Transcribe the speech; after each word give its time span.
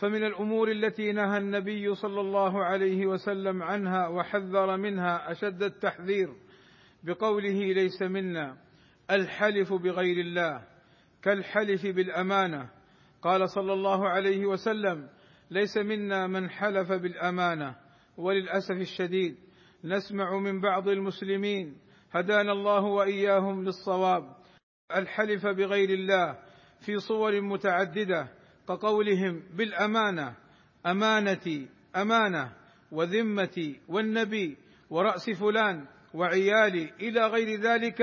فمن 0.00 0.24
الأمور 0.24 0.70
التي 0.70 1.12
نهى 1.12 1.38
النبي 1.38 1.94
صلى 1.94 2.20
الله 2.20 2.64
عليه 2.64 3.06
وسلم 3.06 3.62
عنها 3.62 4.08
وحذر 4.08 4.76
منها 4.76 5.32
أشد 5.32 5.62
التحذير 5.62 6.34
بقوله 7.02 7.72
ليس 7.72 8.02
منا 8.02 8.56
الحلف 9.10 9.72
بغير 9.72 10.16
الله 10.20 10.64
كالحلف 11.22 11.86
بالأمانة. 11.86 12.70
قال 13.22 13.50
صلى 13.50 13.72
الله 13.72 14.08
عليه 14.08 14.46
وسلم 14.46 15.08
ليس 15.50 15.76
منا 15.76 16.26
من 16.26 16.50
حلف 16.50 16.92
بالأمانة. 16.92 17.76
وللأسف 18.16 18.76
الشديد 18.76 19.36
نسمع 19.84 20.38
من 20.38 20.60
بعض 20.60 20.88
المسلمين 20.88 21.78
هدانا 22.12 22.52
الله 22.52 22.84
وإياهم 22.84 23.64
للصواب 23.64 24.36
الحلف 24.96 25.46
بغير 25.46 25.90
الله 25.90 26.38
في 26.86 26.98
صور 26.98 27.40
متعددة. 27.40 28.39
كقولهم 28.70 29.42
بالأمانة 29.56 30.34
امانتي 30.86 31.68
أمانة 31.96 32.52
وذمتي 32.92 33.80
والنبي 33.88 34.56
ورأس 34.90 35.30
فلان 35.30 35.86
وعيالي 36.14 36.92
إلى 37.00 37.26
غير 37.26 37.60
ذلك 37.60 38.00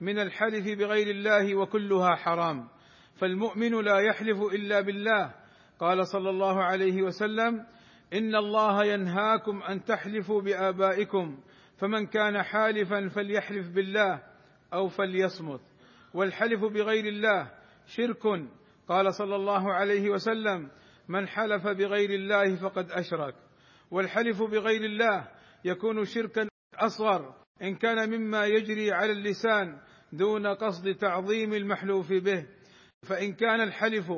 من 0.00 0.18
الحلف 0.18 0.78
بغير 0.78 1.10
الله 1.10 1.54
وكلها 1.54 2.14
حرام. 2.14 2.68
فالمؤمن 3.20 3.84
لا 3.84 3.98
يحلف 3.98 4.42
إلا 4.42 4.80
بالله. 4.80 5.34
قال 5.80 6.06
صلى 6.06 6.30
الله 6.30 6.64
عليه 6.64 7.02
وسلم 7.02 7.66
إن 8.12 8.34
الله 8.34 8.84
ينهاكم 8.84 9.62
أن 9.62 9.84
تحلفوا 9.84 10.40
بآبائكم 10.42 11.38
فمن 11.78 12.06
كان 12.06 12.42
حالفا 12.42 13.08
فليحلف 13.08 13.68
بالله 13.68 14.22
أو 14.72 14.88
فليصمت. 14.88 15.60
والحلف 16.14 16.64
بغير 16.64 17.04
الله 17.04 17.50
شرك 17.86 18.26
قال 18.88 19.14
صلى 19.14 19.36
الله 19.36 19.72
عليه 19.72 20.10
وسلم 20.10 20.70
من 21.08 21.28
حلف 21.28 21.66
بغير 21.66 22.10
الله 22.10 22.56
فقد 22.56 22.90
أشرك. 22.90 23.34
والحلف 23.90 24.42
بغير 24.42 24.84
الله 24.84 25.28
يكون 25.64 26.04
شركا 26.04 26.48
أصغر 26.74 27.34
إن 27.62 27.74
كان 27.74 28.10
مما 28.10 28.46
يجري 28.46 28.92
على 28.92 29.12
اللسان 29.12 29.78
دون 30.12 30.46
قصد 30.46 30.94
تعظيم 30.94 31.54
المحلوف 31.54 32.12
به. 32.12 32.46
فإن 33.02 33.32
كان 33.32 33.60
الحلف 33.60 34.12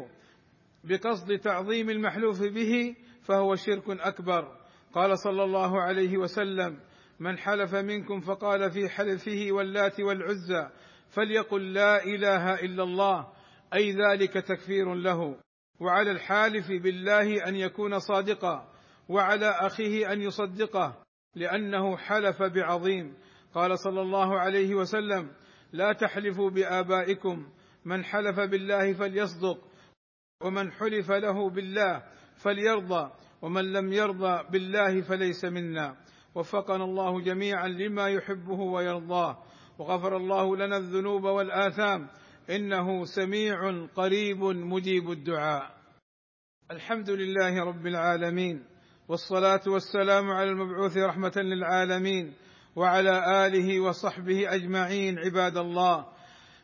بقصد 0.85 1.39
تعظيم 1.39 1.91
المحلوف 1.91 2.43
به 2.43 2.97
فهو 3.23 3.55
شرك 3.55 3.85
أكبر. 3.89 4.59
قال 4.93 5.19
صلى 5.19 5.45
الله 5.45 5.83
عليه 5.83 6.17
وسلم 6.17 6.81
من 7.21 7.39
حلف 7.39 7.75
منكم 7.75 8.21
فقال 8.21 8.71
في 8.71 8.89
حلفه 8.89 9.47
واللات 9.51 10.01
والعزى 10.01 10.69
فليقل 11.11 11.73
لا 11.73 12.05
إله 12.05 12.55
إلا 12.55 12.83
الله 12.83 13.38
أي 13.75 13.93
ذلك 13.93 14.33
تكفير 14.33 14.95
له. 14.95 15.37
وعلى 15.81 16.11
الحالف 16.11 16.69
بالله 16.69 17.49
أن 17.49 17.57
يكون 17.57 17.99
صادقا 17.99 18.73
وعلى 19.09 19.49
أخيه 19.51 20.13
أن 20.13 20.23
يصدقه 20.23 21.03
لأنه 21.35 21.97
حلف 21.97 22.43
بعظيم. 22.43 23.17
قال 23.55 23.79
صلى 23.79 24.01
الله 24.01 24.39
عليه 24.39 24.75
وسلم 24.75 25.31
لا 25.73 25.93
تحلفوا 25.93 26.51
بآبائكم 26.51 27.49
من 27.85 28.05
حلف 28.05 28.41
بالله 28.41 28.93
فليصدق 28.93 29.59
ومن 30.43 30.73
حلف 30.73 31.11
له 31.11 31.51
بالله 31.51 32.03
فليرضى 32.37 33.13
ومن 33.43 33.73
لم 33.73 33.93
يرضى 33.93 34.43
بالله 34.51 35.01
فليس 35.01 35.45
منا. 35.45 35.97
وفقنا 36.35 36.85
الله 36.85 37.21
جميعا 37.21 37.69
لما 37.69 38.09
يحبه 38.09 38.61
ويرضاه 38.61 39.43
وغفر 39.79 40.17
الله 40.17 40.57
لنا 40.57 40.77
الذنوب 40.77 41.25
والآثام 41.25 42.09
إنه 42.51 43.05
سميع 43.05 43.87
قريب 43.97 44.43
مجيب 44.45 45.11
الدعاء. 45.11 45.79
الحمد 46.71 47.11
لله 47.11 47.65
رب 47.65 47.87
العالمين 47.87 48.65
والصلاة 49.09 49.61
والسلام 49.67 50.31
على 50.31 50.51
المبعوث 50.51 50.97
رحمة 50.97 51.33
للعالمين 51.37 52.35
وعلى 52.77 53.47
آله 53.47 53.81
وصحبه 53.81 54.55
أجمعين 54.55 55.19
عباد 55.19 55.57
الله. 55.57 56.07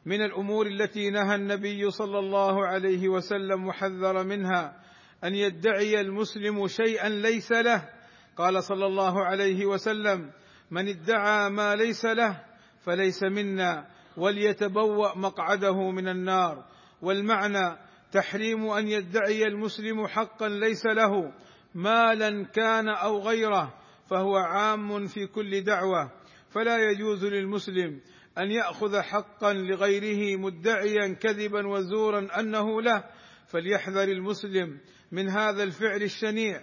من 0.06 0.24
الأمور 0.24 0.66
التي 0.66 1.10
نهى 1.10 1.34
النبي 1.34 1.90
صلى 1.90 2.18
الله 2.18 2.66
عليه 2.66 3.08
وسلم 3.08 3.66
وحذر 3.66 4.24
منها 4.24 4.80
أن 5.24 5.34
يدعي 5.34 6.00
المسلم 6.00 6.66
شيئا 6.68 7.08
ليس 7.08 7.52
له. 7.52 7.88
قال 8.36 8.64
صلى 8.64 8.86
الله 8.86 9.24
عليه 9.24 9.66
وسلم 9.66 10.30
من 10.70 10.88
ادعى 10.88 11.50
ما 11.50 11.74
ليس 11.74 12.04
له 12.04 12.44
فليس 12.84 13.22
منا. 13.22 13.86
وليتبوأ 14.16 15.18
مقعده 15.18 15.90
من 15.90 16.08
النار. 16.08 16.64
والمعنى 17.02 17.78
تحريم 18.12 18.70
أن 18.70 18.88
يدعي 18.88 19.46
المسلم 19.46 20.06
حقا 20.06 20.48
ليس 20.48 20.86
له 20.86 21.32
مالا 21.74 22.44
كان 22.44 22.88
أو 22.88 23.18
غيره 23.18 23.74
فهو 24.10 24.36
عام 24.36 25.06
في 25.06 25.26
كل 25.26 25.64
دعوة. 25.64 26.10
فلا 26.50 26.90
يجوز 26.90 27.24
للمسلم 27.24 28.00
أن 28.38 28.50
يأخذ 28.50 29.00
حقا 29.00 29.52
لغيره 29.52 30.40
مدعيا 30.40 31.14
كذبا 31.14 31.66
وزورا 31.66 32.28
أنه 32.40 32.82
له. 32.82 33.04
فليحذر 33.48 34.08
المسلم 34.08 34.80
من 35.12 35.28
هذا 35.28 35.62
الفعل 35.62 36.02
الشنيع 36.02 36.60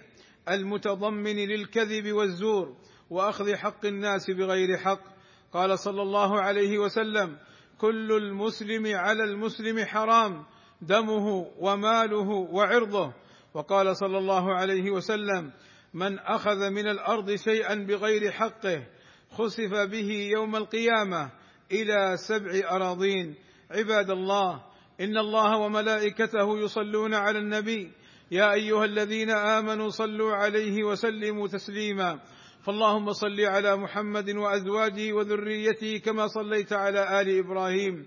المتضمن 0.48 1.36
للكذب 1.36 2.12
والزور 2.12 2.76
وأخذ 3.10 3.54
حق 3.54 3.86
الناس 3.86 4.30
بغير 4.30 4.76
حق. 4.76 5.11
قال 5.52 5.78
صلى 5.78 6.02
الله 6.02 6.40
عليه 6.40 6.78
وسلم 6.78 7.36
كل 7.78 8.12
المسلم 8.12 8.96
على 8.96 9.24
المسلم 9.24 9.84
حرام 9.84 10.44
دمه 10.82 11.46
وماله 11.58 12.28
وعرضه. 12.28 13.12
وقال 13.54 13.96
صلى 13.96 14.18
الله 14.18 14.54
عليه 14.54 14.90
وسلم 14.90 15.52
من 15.94 16.18
أخذ 16.18 16.70
من 16.70 16.88
الأرض 16.88 17.34
شيئا 17.34 17.74
بغير 17.74 18.30
حقه 18.32 18.86
خسف 19.30 19.72
به 19.72 20.28
يوم 20.32 20.56
القيامة 20.56 21.30
إلى 21.72 22.16
سبع 22.16 22.76
أراضين. 22.76 23.34
عباد 23.70 24.10
الله 24.10 24.62
إن 25.00 25.18
الله 25.18 25.56
وملائكته 25.56 26.58
يصلون 26.58 27.14
على 27.14 27.38
النبي 27.38 27.92
يا 28.30 28.52
أيها 28.52 28.84
الذين 28.84 29.30
آمنوا 29.30 29.88
صلوا 29.88 30.32
عليه 30.34 30.84
وسلموا 30.84 31.48
تسليما. 31.48 32.20
فاللهم 32.62 33.12
صل 33.12 33.40
على 33.40 33.76
محمد 33.76 34.30
وأزواجه 34.30 35.12
وذريته 35.12 35.98
كما 35.98 36.26
صليت 36.26 36.72
على 36.72 37.20
آل 37.20 37.38
إبراهيم. 37.38 38.06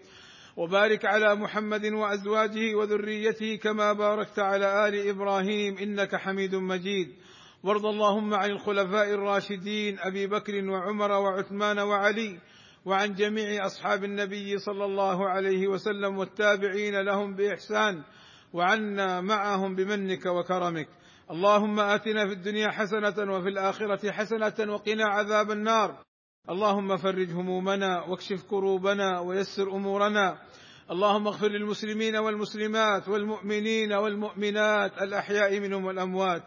وبارك 0.57 1.06
على 1.06 1.36
محمد 1.36 1.86
وأزواجه 1.86 2.75
وذريته 2.75 3.56
كما 3.56 3.94
باركت 3.94 4.40
على 4.40 4.88
آل 4.88 5.10
إبراهيم. 5.10 5.78
إنك 5.78 6.16
حميد 6.16 6.56
مجيد. 6.56 7.07
وارض 7.63 7.86
اللهم 7.86 8.34
عن 8.34 8.50
الخلفاء 8.50 9.13
الراشدين 9.13 10.00
أبي 10.00 10.28
بكر 10.28 10.69
وعمر 10.69 11.12
وعثمان 11.12 11.80
وعلي 11.80 12.40
وعن 12.86 13.13
جميع 13.13 13.66
أصحاب 13.66 14.04
النبي 14.04 14.57
صلى 14.57 14.86
الله 14.86 15.30
عليه 15.30 15.68
وسلم 15.68 16.18
والتابعين 16.18 17.02
لهم 17.02 17.36
بإحسان. 17.36 18.04
وعنا 18.54 19.22
معهم 19.22 19.75
بمنك 19.75 20.25
وكرمك. 20.25 20.88
اللهم 21.31 21.80
آتنا 21.80 22.27
في 22.27 22.33
الدنيا 22.33 22.72
حسنة 22.72 23.33
وفي 23.33 23.50
الآخرة 23.50 24.12
حسنة 24.12 24.74
وقنا 24.74 25.06
عذاب 25.06 25.51
النار. 25.51 26.04
اللهم 26.50 26.98
فرج 26.98 27.31
همومنا 27.31 28.01
واكشف 28.01 28.44
كروبنا 28.50 29.19
ويسر 29.19 29.72
أمورنا. 29.72 30.38
اللهم 30.92 31.27
اغفر 31.27 31.48
للمسلمين 31.48 32.16
والمسلمات 32.16 33.10
والمؤمنين 33.10 33.94
والمؤمنات 33.94 35.01
الأحياء 35.01 35.60
منهم 35.60 35.86
والأموات. 35.86 36.44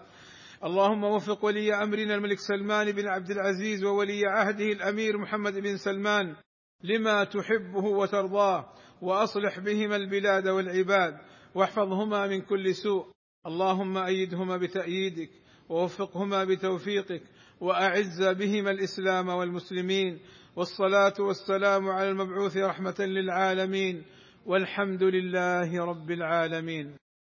اللهم 0.64 1.04
وفق 1.04 1.44
ولي 1.44 1.74
أمرنا 1.74 2.14
الملك 2.14 2.38
سلمان 2.38 2.92
بن 2.92 3.08
عبد 3.08 3.30
العزيز 3.30 3.84
وولي 3.84 4.26
عهده 4.26 4.64
الأمير 4.64 5.18
محمد 5.18 5.58
بن 5.58 5.76
سلمان 5.76 6.36
لما 6.84 7.24
تحبه 7.24 7.84
وترضاه 7.84 8.72
وأصلح 9.02 9.58
بهما 9.58 9.96
البلاد 9.96 10.48
والعباد 10.48 11.18
واحفظهما 11.54 12.26
من 12.26 12.40
كل 12.40 12.74
سوء. 12.74 13.17
اللهم 13.48 13.96
أيدهما 13.96 14.56
بتأييدك 14.56 15.30
ووفقهما 15.68 16.44
بتوفيقك 16.44 17.22
وأعز 17.60 18.22
بهما 18.22 18.70
الإسلام 18.70 19.28
والمسلمين 19.28 20.18
والصلاة 20.56 21.14
والسلام 21.20 21.88
على 21.88 22.10
المبعوث 22.10 22.56
رحمة 22.56 22.94
للعالمين 23.00 24.02
والحمد 24.46 25.02
لله 25.02 25.84
رب 25.84 26.10
العالمين 26.10 26.96